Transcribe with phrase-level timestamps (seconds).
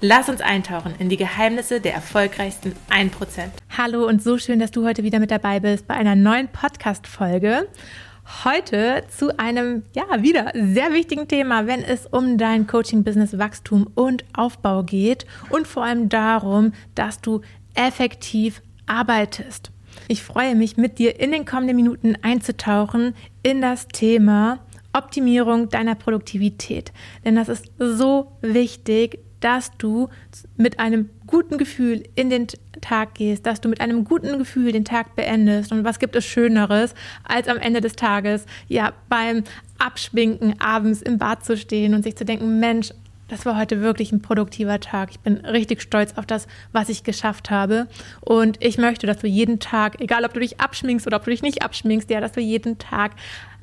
[0.00, 3.10] Lass uns eintauchen in die Geheimnisse der erfolgreichsten 1%.
[3.76, 7.66] Hallo und so schön, dass du heute wieder mit dabei bist bei einer neuen Podcast-Folge.
[8.44, 14.24] Heute zu einem, ja, wieder sehr wichtigen Thema, wenn es um dein Coaching-Business Wachstum und
[14.34, 17.40] Aufbau geht und vor allem darum, dass du
[17.74, 19.72] effektiv arbeitest.
[20.06, 24.60] Ich freue mich, mit dir in den kommenden Minuten einzutauchen in das Thema
[24.92, 26.92] Optimierung deiner Produktivität.
[27.24, 30.08] Denn das ist so wichtig, dass du
[30.56, 32.46] mit einem guten Gefühl in den
[32.80, 35.72] Tag gehst, dass du mit einem guten Gefühl den Tag beendest.
[35.72, 39.44] Und was gibt es Schöneres, als am Ende des Tages, ja, beim
[39.78, 42.90] Abschminken abends im Bad zu stehen und sich zu denken, Mensch,
[43.28, 45.10] das war heute wirklich ein produktiver Tag.
[45.10, 47.86] Ich bin richtig stolz auf das, was ich geschafft habe.
[48.20, 51.30] Und ich möchte, dass du jeden Tag, egal ob du dich abschminkst oder ob du
[51.30, 53.12] dich nicht abschminkst, ja, dass du jeden Tag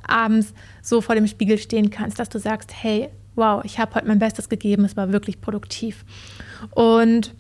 [0.08, 4.08] abends so vor dem Spiegel stehen kannst, dass du sagst, hey, wow, ich habe heute
[4.08, 6.06] mein Bestes gegeben, es war wirklich produktiv.
[6.72, 7.34] Und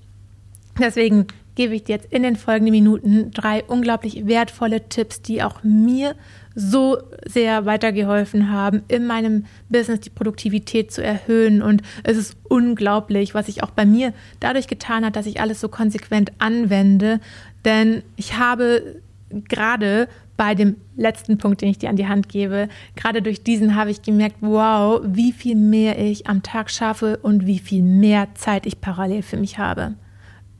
[0.79, 5.63] deswegen gebe ich dir jetzt in den folgenden Minuten drei unglaublich wertvolle Tipps, die auch
[5.63, 6.15] mir
[6.53, 11.61] so sehr weitergeholfen haben, in meinem Business die Produktivität zu erhöhen.
[11.61, 15.59] Und es ist unglaublich, was sich auch bei mir dadurch getan hat, dass ich alles
[15.59, 17.19] so konsequent anwende.
[17.63, 20.07] Denn ich habe gerade
[20.37, 23.91] bei dem letzten Punkt, den ich dir an die Hand gebe, gerade durch diesen habe
[23.91, 28.65] ich gemerkt, wow, wie viel mehr ich am Tag schaffe und wie viel mehr Zeit
[28.65, 29.93] ich parallel für mich habe.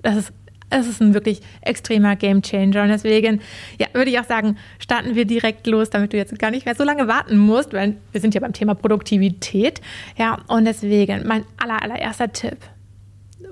[0.01, 0.33] Das ist
[0.69, 2.83] es ist ein wirklich extremer Game Changer.
[2.83, 3.39] Und deswegen,
[3.79, 6.75] ja, würde ich auch sagen, starten wir direkt los, damit du jetzt gar nicht mehr
[6.75, 9.81] so lange warten musst, weil wir sind ja beim Thema Produktivität.
[10.17, 12.57] Ja, und deswegen mein aller, allererster Tipp.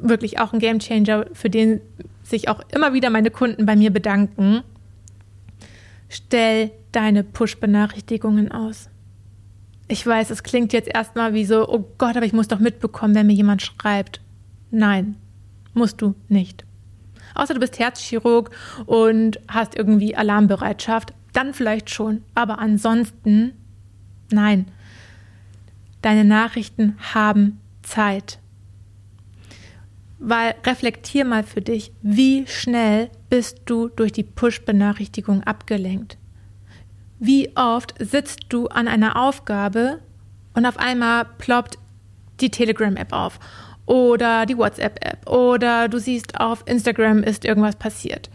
[0.02, 1.82] Wirklich auch ein Game Changer, für den
[2.24, 4.64] sich auch immer wieder meine Kunden bei mir bedanken
[6.14, 8.90] stell deine Push-Benachrichtigungen aus.
[9.88, 13.16] Ich weiß, es klingt jetzt erstmal wie so, oh Gott, aber ich muss doch mitbekommen,
[13.16, 14.22] wenn mir jemand schreibt.
[14.72, 15.16] Nein,
[15.74, 16.66] musst du nicht.
[17.36, 18.52] Außer du bist Herzchirurg
[18.86, 22.22] und hast irgendwie Alarmbereitschaft, dann vielleicht schon.
[22.36, 23.54] Aber ansonsten,
[24.32, 24.66] nein.
[26.02, 28.40] Deine Nachrichten haben Zeit.
[30.20, 36.20] Weil reflektier mal für dich, wie schnell bist du durch die Push-Benachrichtigung abgelenkt.
[37.18, 40.02] Wie oft sitzt du an einer Aufgabe
[40.54, 41.80] und auf einmal ploppt
[42.42, 43.40] die Telegram-App auf
[43.88, 48.30] oder die WhatsApp-App oder du siehst auf Instagram ist irgendwas passiert.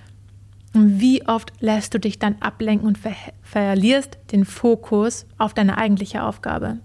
[0.74, 5.78] Und wie oft lässt du dich dann ablenken und ver verlierst den Fokus auf deine
[5.78, 6.80] eigentliche Aufgabe?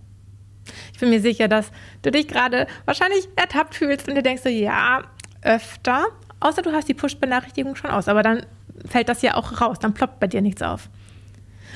[0.93, 1.71] Ich bin mir sicher, dass
[2.03, 5.01] du dich gerade wahrscheinlich ertappt fühlst und dir denkst so, ja,
[5.41, 6.05] öfter.
[6.43, 8.45] Außer du hast die Push-Benachrichtigung schon aus, aber dann
[8.85, 10.89] fällt das ja auch raus, dann ploppt bei dir nichts auf.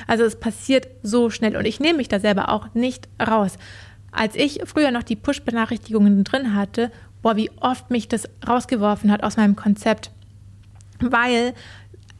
[0.06, 3.56] Also es passiert so schnell und ich nehme mich da selber auch nicht raus.
[4.12, 6.92] Als ich früher noch die Push-Benachrichtigungen drin hatte,
[7.22, 10.10] boah, wie oft mich das rausgeworfen hat aus meinem Konzept.
[11.00, 11.54] Weil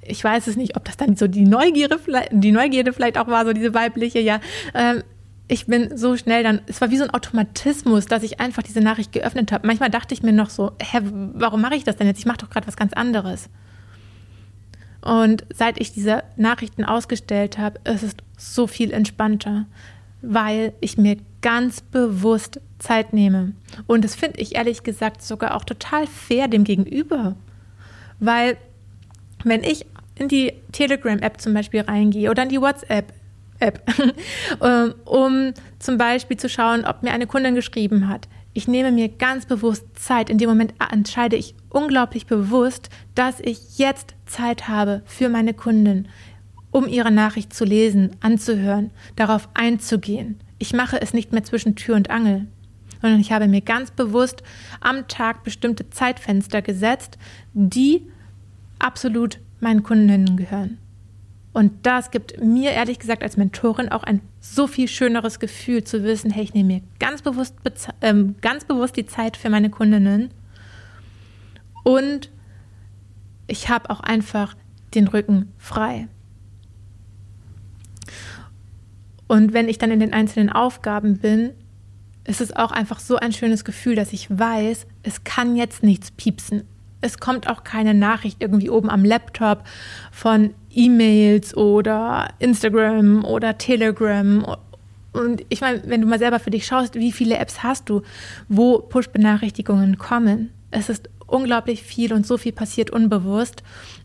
[0.01, 2.01] ich weiß es nicht, ob das dann so die Neugierde,
[2.31, 4.41] die Neugierde vielleicht auch war, so diese weibliche, ja.
[4.73, 5.03] Ähm,
[5.49, 8.83] ich bin so schnell dann, es war wie so ein Automatismus, dass ich einfach diese
[8.83, 9.67] Nachricht geöffnet habe.
[9.67, 12.19] Manchmal dachte ich mir noch so, hä, warum mache ich das denn jetzt?
[12.19, 13.49] Ich mache doch gerade was ganz anderes.
[15.01, 19.65] Und seit ich diese Nachrichten ausgestellt habe, ist es so viel entspannter,
[20.21, 23.53] weil ich mir ganz bewusst Zeit nehme.
[23.87, 27.37] Und das finde ich ehrlich gesagt sogar auch total fair dem Gegenüber.
[28.21, 28.59] Weil
[29.45, 33.13] wenn ich in die Telegram-App zum Beispiel reingehe oder in die WhatsApp,
[33.61, 33.83] App,
[34.63, 38.29] ähm, um zum Beispiel zu schauen, ob mir eine Kundin geschrieben hat.
[38.55, 40.31] Ich nehme mir ganz bewusst Zeit.
[40.31, 46.09] In dem Moment entscheide ich unglaublich bewusst, dass ich jetzt Zeit habe für meine Kundin,
[46.71, 50.41] um ihre Nachricht zu lesen, anzuhören, darauf einzugehen.
[50.59, 52.47] Ich mache es nicht mehr zwischen Tür und Angel,
[53.01, 54.43] sondern ich habe mir ganz bewusst
[54.81, 57.17] am Tag bestimmte Zeitfenster gesetzt,
[57.53, 58.03] die
[58.79, 60.79] absolut meinen Kundinnen gehören.
[61.59, 66.05] Und das gibt mir ehrlich gesagt als Mentorin auch ein so viel schöneres Gefühl zu
[66.05, 67.57] wissen, hey, ich nehme mir ganz bewusst,
[68.01, 70.31] ähm, ganz bewusst die Zeit für meine Kundinnen
[71.83, 72.31] und
[73.49, 74.55] ich habe auch einfach
[74.95, 76.07] den Rücken frei.
[79.27, 81.55] Und wenn ich dann in den einzelnen Aufgaben bin,
[82.23, 86.13] ist es auch einfach so ein schönes Gefühl, dass ich weiß, es kann jetzt nichts
[86.13, 86.63] piepsen.
[87.01, 89.65] Es kommt auch keine Nachricht irgendwie oben am Laptop
[90.13, 94.57] von E-Mails oder Instagram oder Telegram.
[95.13, 98.03] Und ich meine, wenn du mal selber für dich schaust, wie viele Apps hast du,
[98.49, 100.51] wo Push-Benachrichtigungen kommen.
[100.71, 103.63] Es ist unglaublich viel und so viel passiert unbewusst.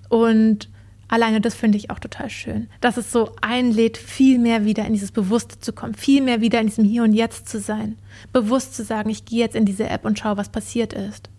[0.09, 0.69] Und
[1.07, 4.93] alleine das finde ich auch total schön, dass es so einlädt, viel mehr wieder in
[4.93, 7.97] dieses Bewusste zu kommen, viel mehr wieder in diesem Hier und Jetzt zu sein,
[8.31, 11.29] bewusst zu sagen, ich gehe jetzt in diese App und schaue, was passiert ist.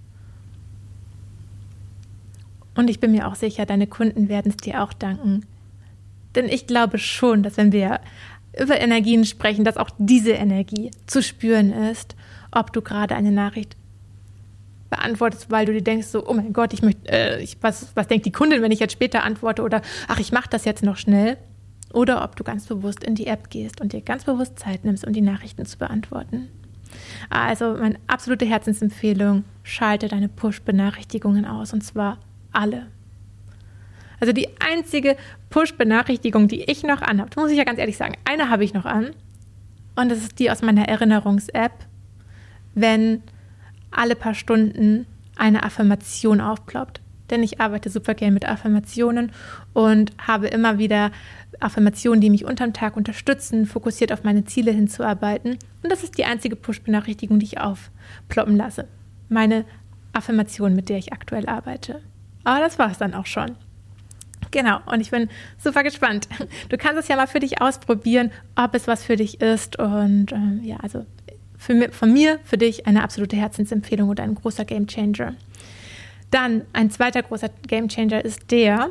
[2.74, 5.46] Und ich bin mir auch sicher, deine Kunden werden es dir auch danken.
[6.34, 8.00] Denn ich glaube schon, dass wenn wir
[8.60, 12.16] über Energien sprechen, dass auch diese Energie zu spüren ist,
[12.50, 13.76] ob du gerade eine Nachricht
[14.90, 18.06] beantwortest, weil du dir denkst, so, oh mein Gott, ich möchte, äh, ich, was, was
[18.06, 20.96] denkt die Kundin, wenn ich jetzt später antworte oder ach, ich mache das jetzt noch
[20.96, 21.36] schnell.
[21.92, 25.06] Oder ob du ganz bewusst in die App gehst und dir ganz bewusst Zeit nimmst,
[25.06, 26.48] um die Nachrichten zu beantworten.
[27.30, 32.18] Also meine absolute Herzensempfehlung, schalte deine Push-Benachrichtigungen aus und zwar
[32.54, 32.86] alle.
[34.20, 35.16] Also die einzige
[35.50, 38.86] Push-Benachrichtigung, die ich noch anhabe, muss ich ja ganz ehrlich sagen, eine habe ich noch
[38.86, 39.10] an
[39.96, 41.72] und das ist die aus meiner Erinnerungs-App,
[42.74, 43.22] wenn
[43.90, 45.06] alle paar Stunden
[45.36, 47.00] eine Affirmation aufploppt.
[47.30, 49.32] Denn ich arbeite super gerne mit Affirmationen
[49.72, 51.10] und habe immer wieder
[51.60, 55.58] Affirmationen, die mich unterm Tag unterstützen, fokussiert auf meine Ziele hinzuarbeiten.
[55.82, 58.86] Und das ist die einzige Push-Benachrichtigung, die ich aufploppen lasse.
[59.28, 59.64] Meine
[60.12, 62.00] Affirmation, mit der ich aktuell arbeite.
[62.44, 63.56] Aber das war es dann auch schon.
[64.50, 66.28] Genau, und ich bin super gespannt.
[66.68, 69.78] Du kannst es ja mal für dich ausprobieren, ob es was für dich ist.
[69.78, 71.04] Und ähm, ja, also
[71.58, 75.34] für, von mir, für dich eine absolute Herzensempfehlung und ein großer Gamechanger.
[76.30, 78.90] Dann ein zweiter großer Gamechanger ist der,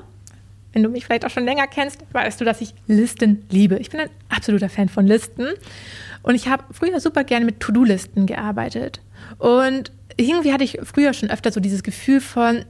[0.73, 3.77] wenn du mich vielleicht auch schon länger kennst, weißt du, dass ich Listen liebe.
[3.77, 5.47] Ich bin ein absoluter Fan von Listen
[6.23, 9.01] und ich habe früher super gerne mit To-Do-Listen gearbeitet.
[9.37, 12.65] Und irgendwie hatte ich früher schon öfter so dieses Gefühl von,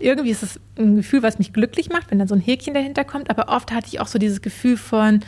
[0.00, 3.04] irgendwie ist es ein Gefühl, was mich glücklich macht, wenn dann so ein Häkchen dahinter
[3.04, 5.20] kommt, aber oft hatte ich auch so dieses Gefühl von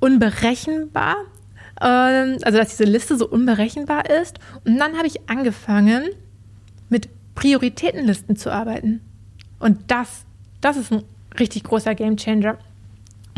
[0.00, 1.16] unberechenbar.
[1.80, 4.38] Ähm, also dass diese Liste so unberechenbar ist.
[4.64, 6.08] Und dann habe ich angefangen,
[6.88, 9.00] mit Prioritätenlisten zu arbeiten.
[9.58, 10.24] Und das,
[10.60, 11.02] das ist ein
[11.38, 12.58] richtig großer Gamechanger.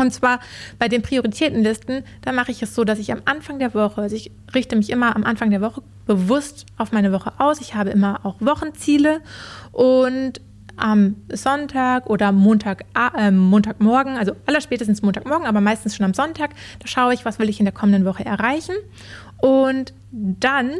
[0.02, 0.40] Und zwar
[0.78, 4.16] bei den Prioritätenlisten, da mache ich es so, dass ich am Anfang der Woche, also
[4.16, 7.60] ich richte mich immer am Anfang der Woche bewusst auf meine Woche aus.
[7.60, 9.20] Ich habe immer auch Wochenziele
[9.70, 10.40] und
[10.76, 12.84] am Sonntag oder Montag,
[13.16, 16.50] äh, Montagmorgen, also allerspätestens Montagmorgen, aber meistens schon am Sonntag,
[16.80, 18.74] da schaue ich, was will ich in der kommenden Woche erreichen.
[19.38, 20.72] Und dann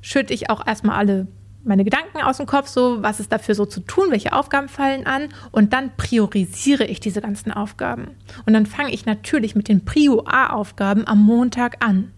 [0.00, 1.26] schütte ich auch erstmal alle
[1.64, 5.06] meine Gedanken aus dem Kopf, so was ist dafür so zu tun, welche Aufgaben fallen
[5.06, 8.08] an und dann priorisiere ich diese ganzen Aufgaben.
[8.46, 12.12] Und dann fange ich natürlich mit den Prio A-Aufgaben am Montag an.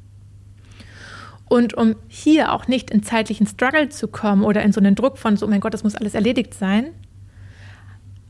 [1.49, 5.17] Und um hier auch nicht in zeitlichen Struggle zu kommen oder in so einen Druck
[5.17, 6.89] von so, oh mein Gott, das muss alles erledigt sein,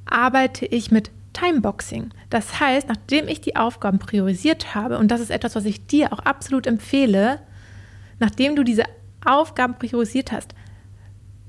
[0.04, 2.10] arbeite ich mit Timeboxing.
[2.28, 6.12] Das heißt, nachdem ich die Aufgaben priorisiert habe, und das ist etwas, was ich dir
[6.12, 7.40] auch absolut empfehle,
[8.18, 8.84] nachdem du diese
[9.24, 10.54] Aufgaben priorisiert hast,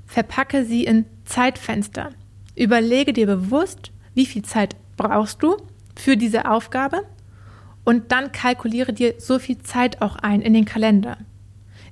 [0.07, 2.09] verpacke sie in Zeitfenster.
[2.56, 5.57] Überlege dir bewusst, wie viel Zeit brauchst du
[5.95, 7.04] für diese Aufgabe
[7.83, 11.18] und dann kalkuliere dir so viel Zeit auch ein in den Kalender.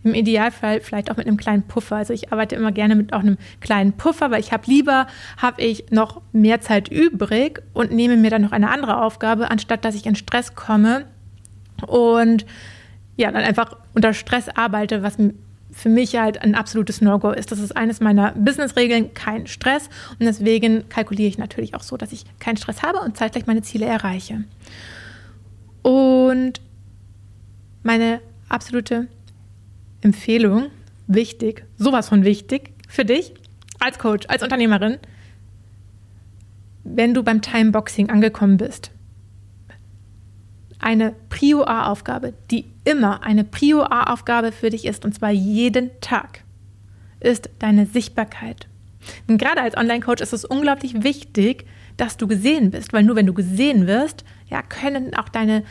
[0.03, 1.95] Im Idealfall vielleicht auch mit einem kleinen Puffer.
[1.95, 5.07] Also ich arbeite immer gerne mit auch einem kleinen Puffer, weil ich habe lieber,
[5.37, 9.83] habe ich noch mehr Zeit übrig und nehme mir dann noch eine andere Aufgabe, anstatt
[9.83, 11.05] dass ich in Stress komme
[11.87, 12.45] und
[13.17, 15.17] ja, dann einfach unter Stress arbeite, was
[15.75, 17.51] für mich halt ein absolutes No-Go ist.
[17.51, 19.89] Das ist eines meiner Business-Regeln, kein Stress.
[20.11, 23.61] Und deswegen kalkuliere ich natürlich auch so, dass ich keinen Stress habe und zeitgleich meine
[23.61, 24.45] Ziele erreiche.
[25.81, 26.61] Und
[27.83, 29.07] meine absolute
[29.99, 30.67] Empfehlung,
[31.07, 33.33] wichtig, sowas von wichtig für dich
[33.79, 34.97] als Coach, als Unternehmerin,
[36.85, 38.91] wenn du beim Timeboxing angekommen bist.
[40.85, 46.43] Eine Prio A-Aufgabe, die immer eine Prio A-Aufgabe für dich ist, und zwar jeden Tag,
[47.19, 48.67] ist deine Sichtbarkeit.
[49.27, 51.65] Und gerade als Online-Coach ist es unglaublich wichtig,
[51.97, 55.63] dass du gesehen bist, weil nur wenn du gesehen wirst, ja, können auch deine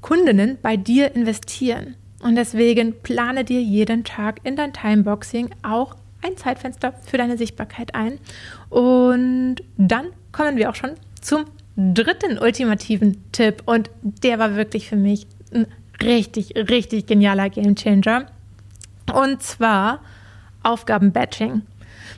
[0.00, 1.94] Kundinnen bei dir investieren.
[2.20, 7.94] Und deswegen plane dir jeden Tag in dein Timeboxing auch ein Zeitfenster für deine Sichtbarkeit
[7.94, 8.18] ein.
[8.70, 11.44] Und dann kommen wir auch schon zum
[11.78, 13.62] dritten ultimativen Tipp.
[13.64, 15.66] Und der war wirklich für mich ein
[16.02, 18.26] richtig, richtig genialer Gamechanger.
[19.12, 20.00] Und zwar
[20.62, 21.62] Aufgabenbatching.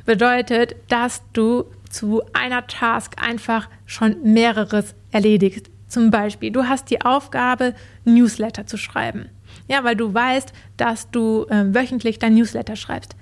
[0.07, 5.71] Bedeutet, dass du zu einer Task einfach schon mehreres erledigst.
[5.89, 7.75] Zum Beispiel, du hast die Aufgabe,
[8.05, 9.29] Newsletter zu schreiben.
[9.69, 13.17] Ja, weil du weißt, dass du äh, wöchentlich dein Newsletter schreibst.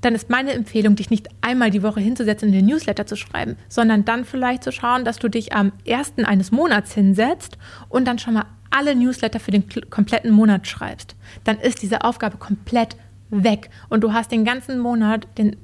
[0.00, 3.56] Dann ist meine Empfehlung, dich nicht einmal die Woche hinzusetzen und den Newsletter zu schreiben,
[3.68, 8.18] sondern dann vielleicht zu schauen, dass du dich am ersten eines Monats hinsetzt und dann
[8.18, 11.16] schon mal alle Newsletter für den kompletten Monat schreibst.
[11.44, 12.96] Dann ist diese Aufgabe komplett
[13.30, 15.56] weg und du hast den ganzen Monat den,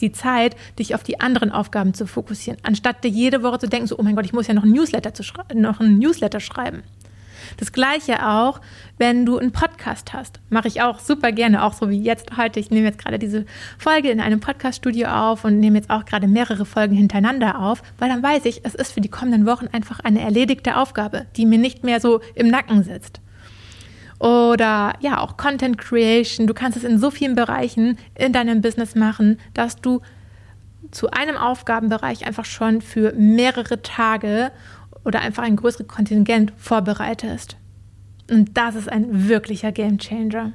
[0.00, 3.86] die Zeit, dich auf die anderen Aufgaben zu fokussieren, anstatt dir jede Woche zu denken,
[3.86, 5.22] so, oh mein Gott, ich muss ja noch ein Newsletter, zu
[5.54, 6.82] noch einen Newsletter schreiben.
[7.56, 8.60] Das gleiche auch,
[8.98, 10.40] wenn du einen Podcast hast.
[10.50, 12.60] Mache ich auch super gerne, auch so wie jetzt heute.
[12.60, 13.46] Ich nehme jetzt gerade diese
[13.78, 18.08] Folge in einem Podcaststudio auf und nehme jetzt auch gerade mehrere Folgen hintereinander auf, weil
[18.08, 21.58] dann weiß ich, es ist für die kommenden Wochen einfach eine erledigte Aufgabe, die mir
[21.58, 23.20] nicht mehr so im Nacken sitzt.
[24.18, 26.46] Oder ja, auch Content Creation.
[26.46, 30.00] Du kannst es in so vielen Bereichen in deinem Business machen, dass du
[30.90, 34.52] zu einem Aufgabenbereich einfach schon für mehrere Tage
[35.06, 37.56] oder einfach ein größeres Kontingent vorbereitest.
[38.30, 40.52] Und das ist ein wirklicher Game Changer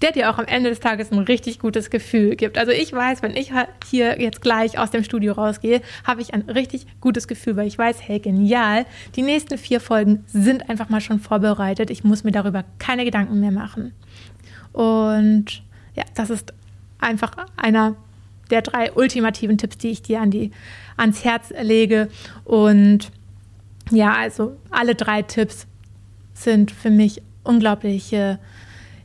[0.00, 2.58] der dir auch am Ende des Tages ein richtig gutes Gefühl gibt.
[2.58, 3.52] Also ich weiß, wenn ich
[3.90, 7.78] hier jetzt gleich aus dem Studio rausgehe, habe ich ein richtig gutes Gefühl, weil ich
[7.78, 8.86] weiß, hey, genial,
[9.16, 11.90] die nächsten vier Folgen sind einfach mal schon vorbereitet.
[11.90, 13.92] Ich muss mir darüber keine Gedanken mehr machen.
[14.72, 15.62] Und
[15.94, 16.52] ja, das ist
[17.00, 17.96] einfach einer
[18.50, 20.52] der drei ultimativen Tipps, die ich dir an die,
[20.96, 22.08] ans Herz lege.
[22.44, 23.10] Und
[23.90, 25.66] ja, also alle drei Tipps
[26.34, 28.38] sind für mich unglaubliche,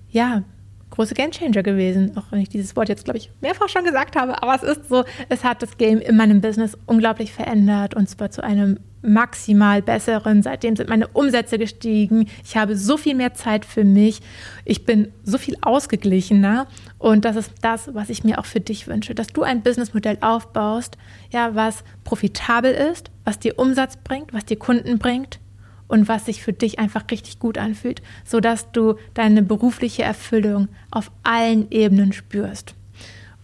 [0.10, 0.44] ja,
[0.92, 2.16] große Gamechanger gewesen.
[2.18, 4.42] Auch wenn ich dieses Wort jetzt, glaube ich, mehrfach schon gesagt habe.
[4.44, 8.30] Aber es ist so, es hat das Game in meinem Business unglaublich verändert und zwar
[8.30, 10.42] zu einem maximal besseren.
[10.42, 12.28] Seitdem sind meine Umsätze gestiegen.
[12.44, 14.22] Ich habe so viel mehr Zeit für mich.
[14.66, 16.68] Ich bin so viel ausgeglichener.
[16.98, 20.18] Und das ist das, was ich mir auch für dich wünsche, dass du ein Businessmodell
[20.22, 20.98] aufbaust,
[21.32, 25.40] ja, was profitabel ist, was dir Umsatz bringt, was dir Kunden bringt
[25.88, 31.12] und was sich für dich einfach richtig gut anfühlt, sodass du deine berufliche Erfüllung auf
[31.24, 32.74] allen Ebenen spürst.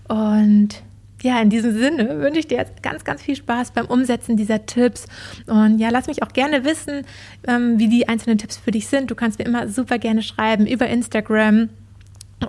[0.07, 0.81] Und
[1.21, 4.65] ja, in diesem Sinne wünsche ich dir jetzt ganz, ganz viel Spaß beim Umsetzen dieser
[4.65, 5.05] Tipps.
[5.47, 7.05] Und ja, lass mich auch gerne wissen,
[7.47, 9.11] ähm, wie die einzelnen Tipps für dich sind.
[9.11, 11.69] Du kannst mir immer super gerne schreiben über Instagram.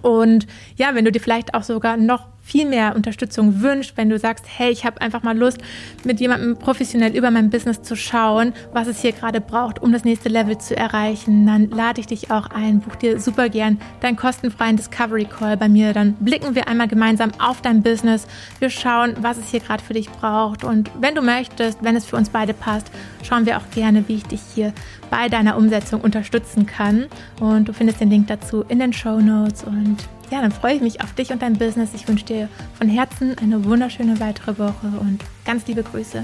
[0.03, 0.47] Und
[0.77, 4.45] ja, wenn du dir vielleicht auch sogar noch viel mehr Unterstützung wünscht, wenn du sagst,
[4.49, 5.59] hey, ich habe einfach mal Lust,
[6.02, 10.02] mit jemandem professionell über mein Business zu schauen, was es hier gerade braucht, um das
[10.02, 14.16] nächste Level zu erreichen, dann lade ich dich auch ein, buch dir super gern deinen
[14.16, 15.92] kostenfreien Discovery Call bei mir.
[15.92, 18.26] Dann blicken wir einmal gemeinsam auf dein Business.
[18.59, 20.64] Wir schauen, was es hier gerade für dich braucht.
[20.64, 22.90] Und wenn du möchtest, wenn es für uns beide passt,
[23.23, 24.73] schauen wir auch gerne, wie ich dich hier
[25.09, 27.07] bei deiner Umsetzung unterstützen kann.
[27.40, 29.99] Und du findest den Link dazu in den Show Notes und
[30.31, 31.91] ja, dann freue ich mich auf dich und dein Business.
[31.95, 36.23] Ich wünsche dir von Herzen eine wunderschöne weitere Woche und ganz liebe Grüße,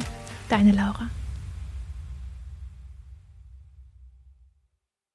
[0.49, 1.09] deine Laura.